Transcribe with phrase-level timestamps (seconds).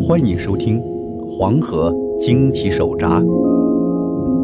[0.00, 0.80] 欢迎收听
[1.26, 3.20] 《黄河惊奇手札》，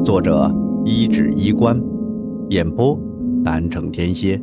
[0.05, 0.53] 作者
[0.85, 1.81] 一指衣冠，
[2.51, 2.99] 演播
[3.45, 4.41] 南城天蝎。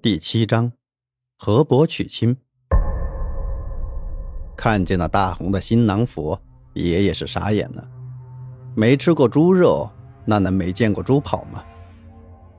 [0.00, 0.70] 第七章，
[1.36, 2.36] 河伯娶亲。
[4.56, 6.38] 看见那大红的新郎服，
[6.74, 7.86] 爷爷是傻眼了。
[8.76, 9.90] 没吃过猪肉，
[10.24, 11.62] 那能没见过猪跑吗？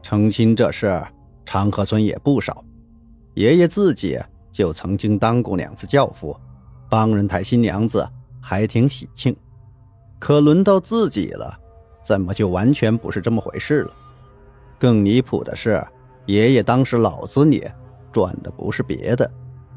[0.01, 1.01] 成亲这事，
[1.45, 2.63] 长河村也不少。
[3.35, 4.19] 爷爷自己
[4.57, 6.35] 就曾经当过两次轿夫，
[6.89, 8.09] 帮人抬新娘子，
[8.41, 9.37] 还挺喜庆。
[10.17, 11.55] 可轮到自己了，
[12.03, 13.91] 怎么就完全不是这么回事了？
[14.79, 15.85] 更离谱的是，
[16.25, 17.69] 爷爷当时脑子里
[18.11, 19.29] 转的不是别的，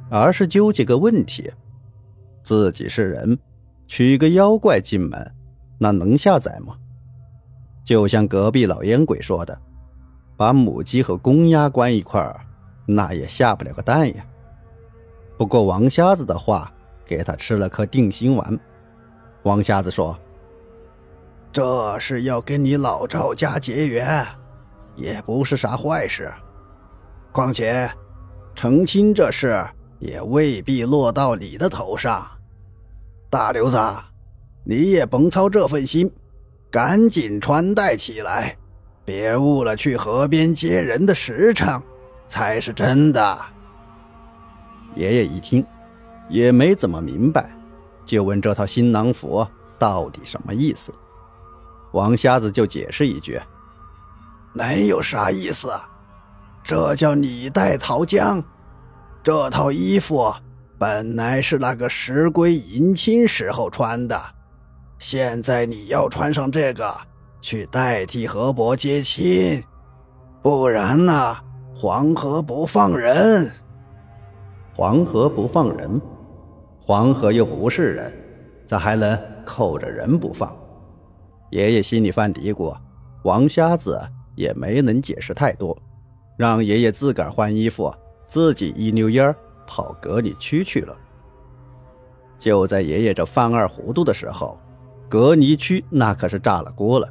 [0.09, 1.53] 而是纠结个问题：
[2.43, 3.39] 自己是人，
[3.87, 5.31] 娶个妖怪进门，
[5.77, 6.75] 那能下载吗？
[7.85, 9.61] 就像隔壁老烟鬼说的，
[10.39, 12.41] 把母鸡和公鸭关一块儿。
[12.87, 14.25] 那也下不了个蛋呀。
[15.41, 16.71] 不过王瞎子的话
[17.03, 18.61] 给他吃了颗定心丸。
[19.45, 20.15] 王瞎子说
[21.51, 24.23] ：“这是要跟你老赵家结缘，
[24.97, 26.31] 也不是啥坏事。
[27.33, 27.91] 况且
[28.55, 29.67] 成亲这事
[29.99, 32.27] 也未必落到你的头上。
[33.31, 33.79] 大刘子，
[34.63, 36.13] 你也甭操这份心，
[36.71, 38.55] 赶紧穿戴起来，
[39.07, 41.81] 别误了去河边接人的时辰。”
[42.29, 43.39] 才是真的。
[44.95, 45.65] 爷爷一听，
[46.29, 47.51] 也没怎么明白，
[48.05, 49.47] 就问这套新郎服
[49.79, 50.93] 到底什么意思。
[51.93, 53.41] 王瞎子就解释一句
[54.55, 55.73] ：“能有啥意思？
[56.63, 58.43] 这叫李代桃僵。
[59.23, 60.33] 这套衣服
[60.79, 64.21] 本来是那个石龟迎亲时候穿的，
[64.99, 66.97] 现在你要穿上这个
[67.41, 69.63] 去代替河伯接亲，
[70.43, 71.37] 不然呢？”
[71.73, 73.51] 黄河不放人，
[74.81, 76.01] 黄河不放人，
[76.81, 78.11] 黄河又不是人，
[78.65, 79.15] 咋还能
[79.45, 80.57] 扣着人不放？
[81.51, 82.75] 爷爷心里犯嘀咕，
[83.25, 84.01] 王瞎子
[84.37, 85.77] 也没能解释太多，
[86.39, 87.95] 让爷爷自个儿换衣服，
[88.27, 89.37] 自己一溜烟儿
[89.67, 90.97] 跑隔离区去了。
[92.39, 94.59] 就在爷爷这犯二糊涂的时候，
[95.11, 97.07] 隔离区那可是炸了锅了，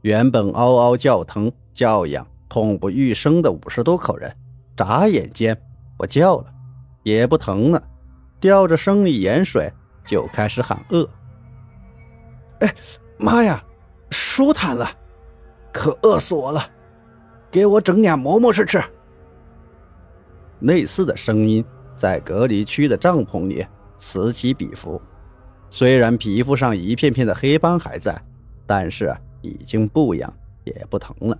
[0.00, 2.26] 原本嗷嗷叫疼叫痒。
[2.48, 4.36] 痛不欲生的五十多口人，
[4.76, 5.56] 眨眼间
[5.96, 6.52] 不叫了，
[7.02, 7.82] 也不疼了，
[8.40, 9.72] 吊着生理盐水
[10.04, 11.08] 就开始喊饿。
[12.60, 12.74] 哎，
[13.18, 13.62] 妈呀，
[14.10, 14.88] 舒坦了，
[15.72, 16.64] 可饿死我了！
[17.50, 18.82] 给我整俩馍馍吃吃。
[20.60, 21.64] 类似的声音
[21.96, 25.00] 在隔离区的帐篷里此起彼伏，
[25.68, 28.16] 虽然皮肤上一片片的黑斑还在，
[28.66, 30.32] 但是已经不痒
[30.64, 31.36] 也不疼了。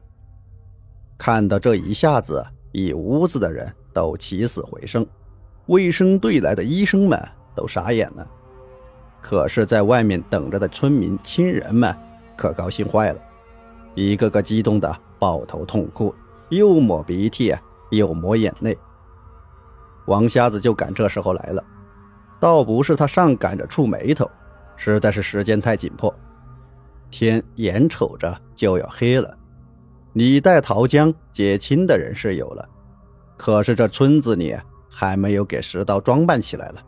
[1.16, 5.06] 看到这一下子，一屋子的人都起死回生，
[5.72, 7.18] 卫生队来的医生们
[7.54, 8.26] 都傻眼了。
[9.22, 11.96] 可是，在外面等着的村民亲人们
[12.36, 13.18] 可高兴坏了，
[13.94, 16.14] 一个个激动的抱头痛哭，
[16.50, 17.54] 又抹鼻涕，
[17.90, 18.76] 又抹眼泪。
[20.06, 21.64] 王瞎子就赶这时候来了，
[22.38, 24.30] 倒不是他上赶着触眉头，
[24.76, 26.14] 实在是时间太紧迫，
[27.10, 29.38] 天眼瞅着就要黑了。
[30.12, 32.68] 李代桃江接亲的人是有了，
[33.38, 34.54] 可是这村子里
[34.94, 36.84] 还没有给石刀装扮起来了。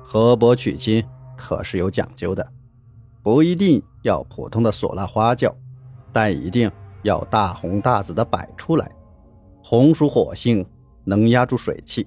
[0.00, 1.04] 河伯娶亲
[1.36, 2.46] 可是有讲究的，
[3.20, 5.52] 不一定要普通的唢呐花轿，
[6.12, 6.70] 但一定
[7.02, 8.88] 要大红大紫的摆出来。
[9.62, 10.64] 红属火性，
[11.02, 12.06] 能压住水气，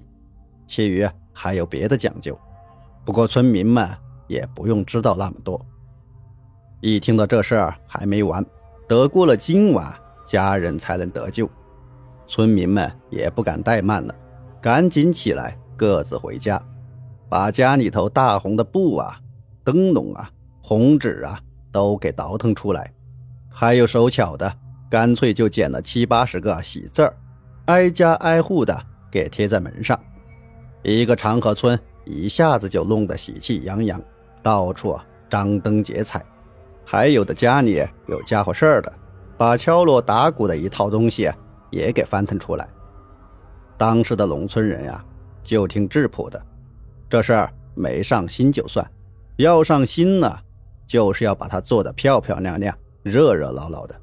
[0.66, 2.36] 其余还有别的讲究。
[3.04, 3.86] 不过村民们
[4.26, 5.60] 也不用知道那么多。
[6.80, 8.44] 一听到这事儿还没完，
[8.88, 9.94] 得过了今晚。
[10.22, 11.50] 家人才能得救，
[12.28, 14.14] 村民们也不敢怠慢了，
[14.60, 16.60] 赶紧起来，各自回家，
[17.28, 19.18] 把家里头大红的布啊、
[19.64, 20.30] 灯笼啊、
[20.62, 21.40] 红纸啊
[21.72, 22.92] 都给倒腾出来，
[23.48, 24.52] 还有手巧的，
[24.90, 27.16] 干脆就剪了七八十个喜字儿，
[27.66, 28.78] 挨家挨户的
[29.10, 29.98] 给贴在门上，
[30.82, 34.02] 一个长河村一下子就弄得喜气洋洋，
[34.42, 34.98] 到处
[35.30, 36.22] 张灯结彩，
[36.84, 38.92] 还有的家里有家伙事儿的。
[39.38, 41.30] 把敲锣打鼓的一套东西
[41.70, 42.68] 也给翻腾出来。
[43.80, 45.02] 当时的农村人呀，
[45.42, 46.38] 就听质朴的，
[47.08, 48.86] 这事儿没上心就算，
[49.36, 50.30] 要上心呢，
[50.86, 53.98] 就是要把它做得漂漂亮亮、热热闹闹的。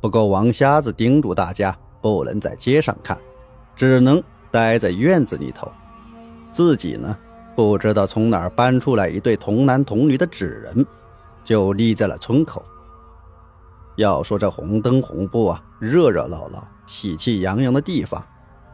[0.00, 3.18] 不过王瞎子叮嘱大家不能在街上看，
[3.76, 5.70] 只能待在院子里头。
[6.50, 7.14] 自己呢，
[7.54, 10.86] 不知道从哪儿搬出来一对童男童女的纸人，
[11.44, 12.64] 就立在了村口。
[13.96, 18.24] 要说这红灯红布啊，热热闹闹、喜气洋洋的地方，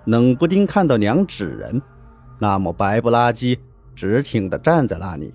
[0.06, 1.80] 冷不丁看到两纸人，
[2.38, 3.58] 那么白不拉几、
[3.94, 5.34] 直挺的站在那里，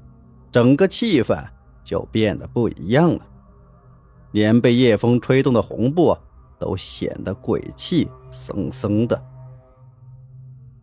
[0.51, 1.37] 整个气氛
[1.83, 3.21] 就变得不一样了，
[4.31, 6.17] 连被夜风吹动的红布
[6.57, 9.21] 都显得鬼气森森的。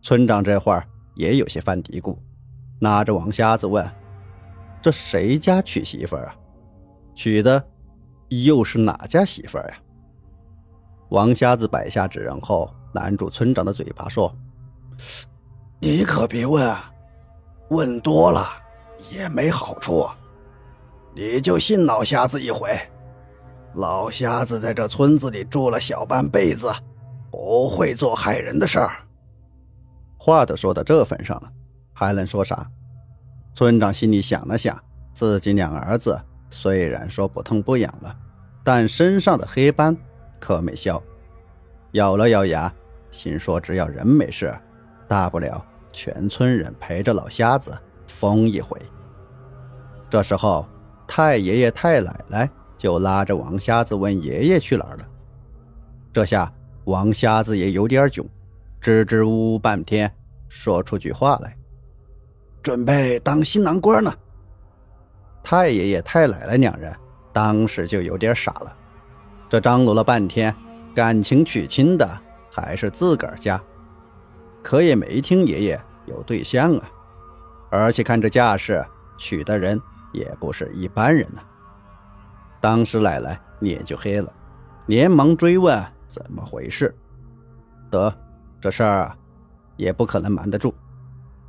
[0.01, 0.85] 村长这会儿
[1.15, 2.17] 也有些犯嘀咕，
[2.79, 3.89] 拿着王瞎子问
[4.81, 6.35] ：“这谁家娶媳妇儿啊？
[7.13, 7.63] 娶的
[8.29, 9.75] 又是哪家媳妇儿呀？”
[11.09, 14.33] 王瞎子摆下纸人后，拦住村长的嘴巴说。
[15.79, 16.75] 你可别问，
[17.69, 18.47] 问多了
[19.11, 20.07] 也没好处。
[21.15, 22.69] 你就信老瞎子一回，
[23.75, 26.73] 老瞎子在这村子里住了小半辈子，
[27.29, 28.91] 不会做害人的事儿。
[30.17, 31.51] 话都说到这份上了，
[31.91, 32.65] 还能说啥？
[33.53, 34.81] 村长心里想了想，
[35.13, 36.19] 自己两儿子
[36.49, 38.15] 虽然说不痛不痒了，
[38.63, 39.95] 但身上的黑斑
[40.39, 41.03] 可没消，
[41.91, 42.73] 咬了咬牙，
[43.13, 44.53] 心说只要人没事，
[45.07, 45.63] 大不了。
[45.91, 47.71] 全村人陪着老瞎子
[48.07, 48.75] 疯一回。
[50.09, 50.67] 这时候，
[51.07, 55.07] 太爷爷太奶奶就拉着王瞎子问爷爷去哪儿了。
[56.11, 56.51] 这下
[56.85, 58.27] 王瞎子也有点囧，
[58.81, 60.11] 支支吾吾半天，
[60.49, 61.55] 说出句话来
[62.63, 64.11] ：“准备当新郎官呢。”
[65.43, 66.91] 太爷爷太奶奶两人
[67.31, 68.75] 当时就有点傻了，
[69.47, 70.55] 这张罗了半天，
[70.95, 72.09] 感情娶亲的
[72.53, 73.59] 还是自个儿家。
[74.61, 76.89] 可也没听爷爷有对象啊，
[77.71, 78.85] 而且看这架势，
[79.17, 79.81] 娶的人
[80.13, 81.41] 也不是一般人呐。
[82.61, 84.31] 当时奶奶脸就黑了，
[84.85, 86.95] 连忙追问怎么回事。
[87.89, 88.15] 得，
[88.61, 89.17] 这事儿，
[89.75, 90.73] 也不可能瞒得住。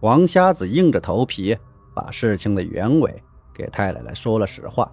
[0.01, 1.57] 王瞎子硬着头皮
[1.95, 3.23] 把事情的原委
[3.53, 4.91] 给太奶奶说了实话。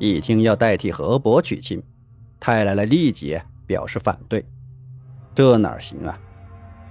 [0.00, 1.80] 一听要代替何伯娶亲，
[2.40, 4.44] 太奶奶立即表示反对。
[5.34, 6.18] 这哪行啊？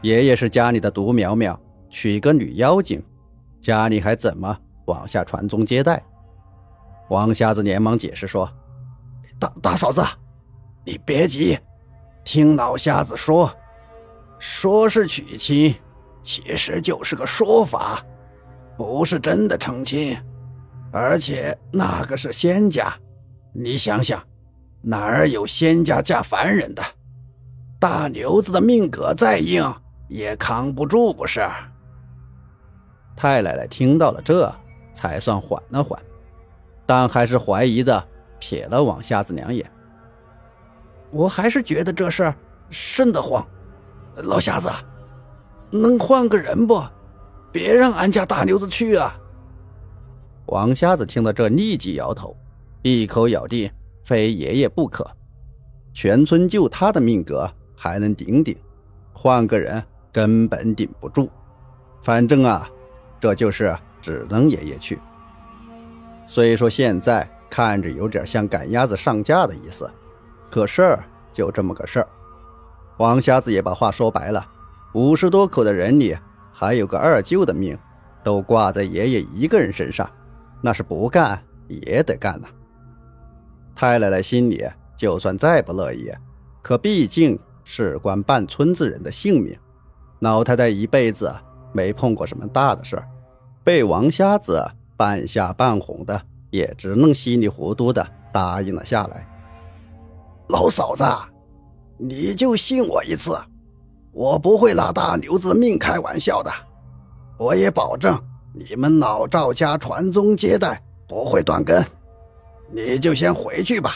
[0.01, 1.57] 爷爷是家里的独苗苗，
[1.89, 3.01] 娶个女妖精，
[3.61, 6.03] 家里还怎么往下传宗接代？
[7.09, 8.51] 王瞎子连忙解释说
[9.39, 10.03] ：“大大嫂子，
[10.83, 11.57] 你别急，
[12.23, 13.49] 听老瞎子说，
[14.39, 15.73] 说是娶亲，
[16.21, 18.03] 其实就是个说法，
[18.75, 20.17] 不是真的成亲。
[20.91, 22.93] 而且那个是仙家，
[23.53, 24.21] 你想想，
[24.81, 26.83] 哪儿有仙家嫁凡人的？
[27.83, 29.61] 大牛子的命格再硬。”
[30.07, 31.45] 也扛不住，不是？
[33.15, 34.53] 太奶奶听到了，这
[34.93, 35.99] 才算缓了缓，
[36.85, 38.07] 但还是怀疑的
[38.39, 39.69] 瞥了王瞎子两眼。
[41.09, 42.35] 我还是觉得这事儿
[42.69, 43.43] 瘆得慌，
[44.17, 44.69] 老瞎子，
[45.71, 46.83] 能换个人不？
[47.51, 49.15] 别让俺家大牛子去啊！
[50.45, 52.37] 王瞎子听到这，立即摇头，
[52.83, 53.71] 一口咬定
[54.03, 55.09] 非爷爷不可。
[55.91, 57.49] 全村就他的命格
[57.83, 58.55] 还能顶顶，
[59.11, 59.83] 换个人。
[60.09, 61.27] 根本顶不住，
[62.03, 62.69] 反正啊，
[63.19, 64.99] 这就是只能爷爷去。
[66.27, 69.89] 虽说现在看着有点像赶鸭子上架的意思，
[70.51, 72.07] 可事儿就这么个事儿。
[72.97, 74.47] 王瞎子也把话说白了：
[74.93, 76.15] 五十多口的人里，
[76.53, 77.75] 还有个二舅的命，
[78.23, 80.07] 都挂在爷爷一个人身上，
[80.61, 82.47] 那是不干也得干呐。
[83.73, 84.63] 太奶奶心里
[84.95, 86.11] 就算再不乐意，
[86.61, 89.57] 可毕竟事关半村子人的性命。
[90.19, 91.33] 老太太一辈子
[91.71, 93.07] 没碰过什么大的事儿，
[93.63, 94.63] 被王瞎子
[94.95, 99.27] 半吓半哄的，也只能稀里糊涂的答应了下来。
[100.49, 101.03] 老嫂子，
[101.97, 103.37] 你就信我一次，
[104.11, 106.51] 我不会拿大牛子命开玩笑的。
[107.37, 108.17] 我也保证
[108.53, 111.83] 你们老赵家传宗接代不会断根。
[112.71, 113.95] 你就先回去吧，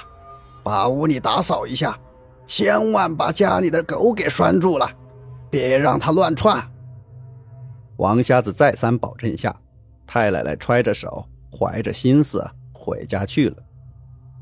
[0.63, 1.97] 把屋里打扫一下，
[2.47, 4.89] 千万把家里的狗给拴住了。
[5.49, 6.61] 别让他乱窜。
[7.97, 9.55] 王瞎子再三保证下，
[10.05, 13.55] 太奶奶揣着手，怀着心思回家去了。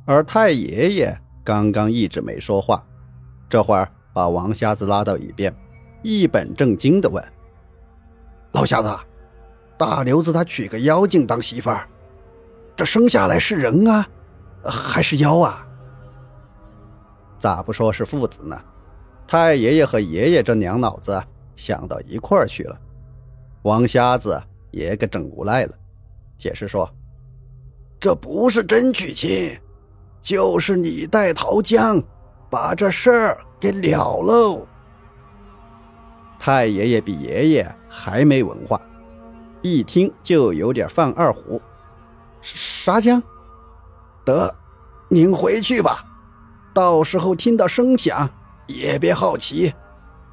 [0.05, 2.83] 而太爷爷刚刚一直没说话，
[3.47, 5.55] 这会儿把王瞎子拉到一边，
[6.01, 7.23] 一本正经地问
[8.53, 8.95] ：“老瞎子，
[9.77, 11.87] 大刘子他娶个妖精当媳妇儿，
[12.75, 14.07] 这生下来是人啊，
[14.63, 15.64] 还是妖啊？
[17.37, 18.59] 咋不说是父子呢？”
[19.27, 21.21] 太爷爷和爷爷这两脑子
[21.55, 22.79] 想到一块儿去了，
[23.63, 25.73] 王瞎子也给整无赖了，
[26.37, 26.87] 解释说
[27.99, 29.57] ：“这不是真娶亲，
[30.21, 32.01] 就是你带桃江，
[32.49, 34.67] 把这事儿给了喽。”
[36.37, 38.79] 太爷爷比爷爷还没文化，
[39.63, 41.59] 一听就有点犯二胡。
[42.41, 43.19] 啥江？
[44.23, 44.53] 得，
[45.09, 46.05] 您回去吧，
[46.75, 48.29] 到时候听到声响。
[48.67, 49.71] 也别好奇，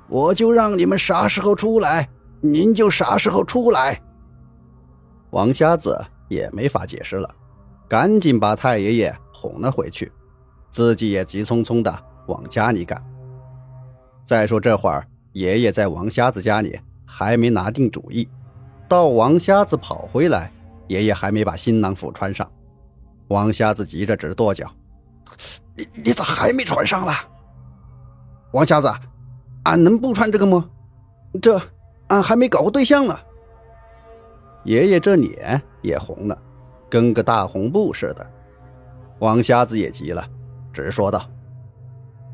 [0.08, 2.08] 我就让你们啥时候出来，
[2.40, 4.00] 您就啥时候出来？
[5.32, 7.28] 王瞎子也没法解释了，
[7.86, 10.10] 赶紧把太爷爷哄了回去，
[10.70, 11.94] 自己也急匆匆的
[12.26, 13.04] 往家里赶。
[14.24, 18.26] 再说这会儿，爷爷在王瞎子家里还没拿定主意，
[18.88, 20.50] 到王瞎子跑回来，
[20.88, 22.50] 爷爷还没把新郎服穿上，
[23.28, 24.66] 王瞎子急着直跺脚
[25.76, 27.12] ：“你你咋还没穿上了？
[28.52, 28.92] 王瞎子，
[29.64, 30.68] 俺能不穿这个吗？
[31.40, 31.60] 这
[32.08, 33.18] 俺还没搞过对象呢。”
[34.64, 36.38] 爷爷这脸也红了，
[36.88, 38.30] 跟个大红布似的。
[39.18, 40.24] 王瞎子也急了，
[40.72, 41.28] 直说道：“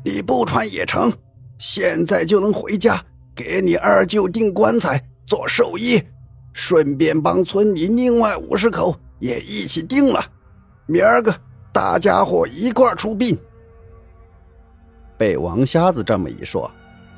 [0.05, 1.11] 你不穿也成。”
[1.57, 3.03] 现在就能回家，
[3.35, 6.01] 给你二舅订棺材、做寿衣，
[6.53, 10.23] 顺便帮村里另外五十口也一起订了。
[10.85, 11.35] 明儿个
[11.79, 13.37] 大家伙一块出殡。
[15.17, 16.69] 被王瞎子这么一说，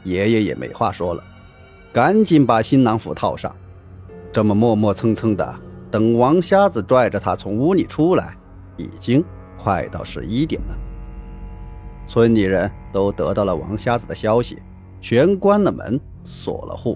[0.03, 1.24] 爷爷也没话说了，
[1.91, 3.56] 赶紧把新郎服套上。
[4.32, 8.38] 这么磨磨蹭蹭的，等王瞎子拽着他从屋里出来，
[8.77, 9.25] 已经
[9.58, 10.77] 快到十一点了。
[12.06, 14.62] 村里人都得到了王瞎子的消息，
[15.01, 16.96] 全关了门，锁了户，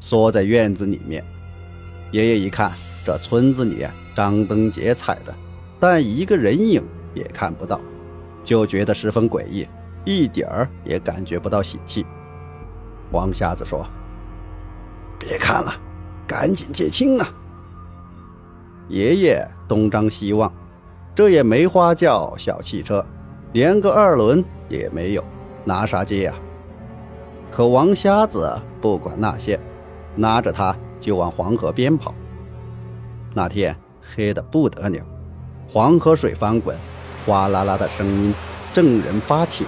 [0.00, 1.24] 缩在院子里面。
[2.10, 2.72] 爷爷一看，
[3.04, 5.32] 这村子里张灯结彩的，
[5.78, 6.82] 但一个人影
[7.14, 7.80] 也看不到，
[8.42, 9.66] 就觉得十分诡异，
[10.04, 12.04] 一点儿也感觉不到喜气。
[13.10, 13.86] 王瞎子说
[15.18, 15.72] ：“别看了，
[16.26, 17.28] 赶紧结亲啊！”
[18.88, 20.52] 爷爷东张西望，
[21.14, 23.04] 这也没花轿、小汽车。
[23.52, 25.22] 连个二轮也没有，
[25.64, 26.34] 拿啥接呀？
[27.52, 29.60] 可王瞎子不管那些，
[30.16, 32.12] 拿着他就往黄河边跑。
[33.32, 35.06] 那天黑的不得了，
[35.68, 36.76] 黄河水翻滚，
[37.26, 38.34] 哗啦啦的声音
[38.72, 39.64] 震人发起，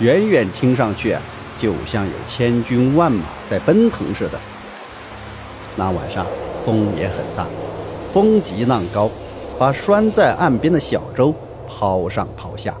[0.00, 1.16] 远远听上去
[1.58, 4.38] 就像有千军万马在奔腾似的。
[5.76, 6.26] 那晚上
[6.64, 7.46] 风也很大，
[8.12, 9.10] 风急浪高，
[9.58, 11.34] 把拴在岸边的小舟
[11.66, 12.74] 抛上抛下。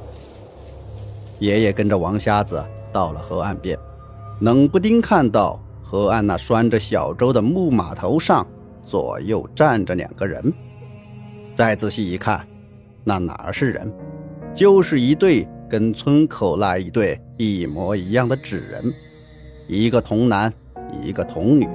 [1.38, 3.78] 爷爷跟着王瞎子到了河岸边，
[4.40, 8.46] 冷不丁看到河岸那拴着小舟的木码头上，
[8.84, 10.52] 左右站着两个人。
[11.54, 12.44] 再仔细一看，
[13.08, 13.90] 那哪是人，
[14.54, 18.92] 就是一对跟村口那一对一模一样的纸人，
[19.66, 20.52] 一个童男，
[21.02, 21.66] 一个童女，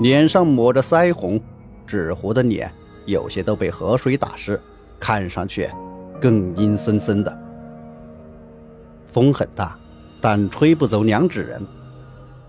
[0.00, 1.40] 脸上抹着腮红，
[1.86, 2.70] 纸糊的脸
[3.06, 4.60] 有些都被河水打湿，
[5.00, 5.70] 看上去
[6.20, 7.34] 更阴森森的。
[9.06, 9.78] 风很大，
[10.20, 11.66] 但吹不走两纸人。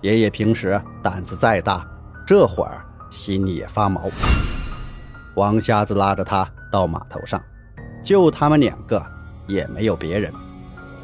[0.02, 1.88] 爷爷平时胆子再大，
[2.28, 4.10] 这会儿心里也发毛。
[5.36, 7.42] 王瞎子拉着他到码头上，
[8.06, 9.04] 就他们两个，
[9.48, 10.32] 也没有别人，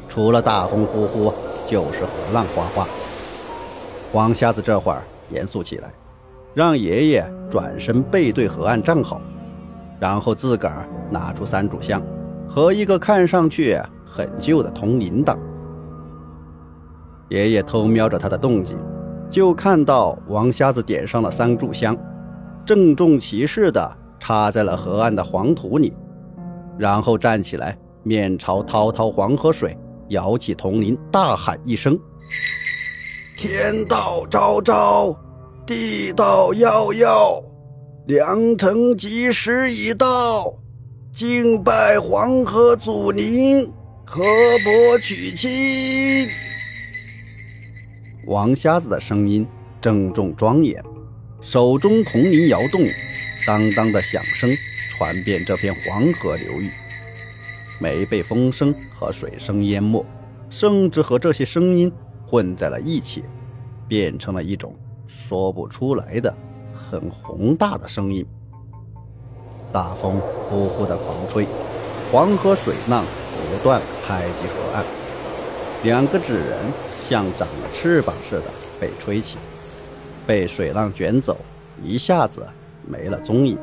[0.08, 1.34] 除了大风呼呼，
[1.66, 2.86] 就是河浪哗哗。
[4.12, 5.92] 王瞎子这会儿严肃起来，
[6.54, 9.20] 让爷爷转身背对河岸站好，
[9.98, 12.00] 然后自个儿拿出三炷香
[12.48, 15.36] 和一个看上去很旧的铜铃铛。
[17.30, 18.78] 爷爷偷瞄着他的动静，
[19.28, 21.96] 就看到王瞎子点上了三炷香，
[22.64, 25.92] 郑重其事地插在了河岸的黄土里，
[26.78, 29.76] 然后站起来，面朝滔滔黄河水，
[30.08, 31.98] 摇起铜铃，大喊一声
[33.36, 35.16] ：“天道昭昭，
[35.66, 37.42] 地道夭夭，
[38.06, 40.54] 良辰吉时已到，
[41.12, 43.70] 敬拜黄河祖灵，
[44.04, 44.22] 河
[44.64, 46.26] 伯娶亲。”
[48.26, 49.46] 王瞎子的声音
[49.80, 50.82] 郑重庄严，
[51.40, 52.80] 手中铜铃摇动，
[53.46, 54.50] 当当的响声
[54.90, 56.70] 传遍这片黄河流域，
[57.80, 60.04] 没被风声和水声淹没，
[60.48, 61.92] 甚至和这些声音
[62.26, 63.24] 混在了一起，
[63.88, 66.34] 变成了一种说不出来的
[66.72, 68.26] 很宏大的声音。
[69.72, 71.46] 大风呼呼的狂吹，
[72.10, 74.84] 黄河水浪不断拍击河岸，
[75.82, 76.58] 两个纸人。
[77.02, 78.44] 像长了翅膀似的
[78.80, 79.36] 被吹起，
[80.24, 81.36] 被水浪卷走，
[81.82, 82.46] 一下子
[82.86, 83.58] 没了踪影。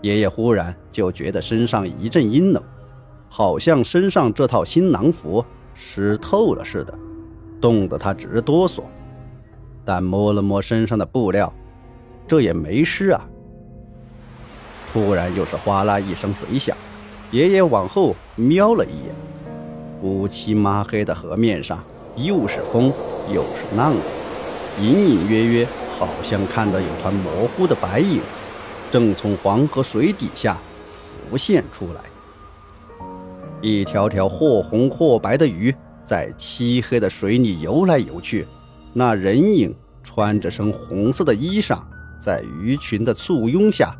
[0.00, 2.62] 爷爷忽然就觉得身上一阵阴冷，
[3.28, 5.44] 好像身上这套新郎服
[5.74, 6.92] 湿透了似的，
[7.60, 8.82] 冻得他直哆嗦。
[9.84, 11.52] 但摸了摸身上的布料，
[12.26, 13.24] 这也没湿啊。
[14.92, 16.76] 突然又是哗啦一声水响，
[17.30, 19.14] 爷爷往后瞄了一眼。
[20.02, 21.82] 乌漆抹黑的河面上，
[22.16, 22.92] 又是风
[23.32, 23.94] 又是浪，
[24.80, 25.68] 隐隐约约
[26.04, 28.20] 好像看到有团模糊的白影，
[28.90, 30.56] 正从黄河水底下
[31.30, 32.00] 浮现出来。
[33.60, 38.46] 一条条或红或白的鱼在漆黑的水里游来游去，
[38.92, 41.78] 那人影穿着身红色的衣裳，
[42.20, 43.94] 在鱼群的簇拥下，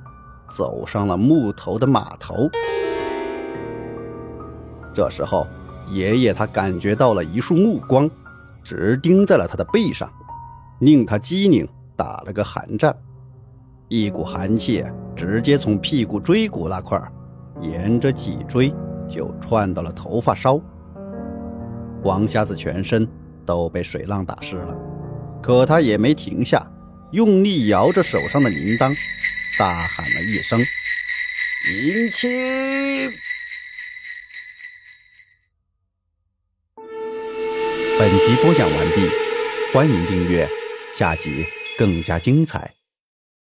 [0.57, 2.51] 走上了木头的码头。
[4.93, 5.47] 这时候，
[5.91, 8.11] 爷爷他感觉到了一束目光，
[8.65, 10.11] 直盯在了他的背上，
[10.81, 11.67] 令他机灵，
[12.03, 12.93] 打了个寒战。
[13.87, 17.01] 一股寒气直接从屁股椎骨那块
[17.61, 18.75] 沿着脊椎
[19.09, 20.61] 就窜到了头发梢。
[22.03, 23.09] 王瞎子全身
[23.47, 24.77] 都被水浪打湿了，
[25.41, 26.67] 可他也没停下，
[27.13, 28.93] 用力摇着手上的铃铛，
[29.57, 30.59] 大喊了一声
[31.71, 33.13] ：“迎亲！”
[37.97, 39.09] 本集播讲完毕，
[39.73, 40.49] 欢迎订阅，
[40.93, 41.45] 下集
[41.79, 42.75] 更加精彩。